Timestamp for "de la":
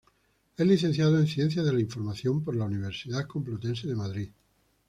1.63-1.79